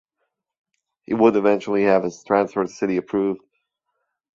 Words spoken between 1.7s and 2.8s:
have his transfer to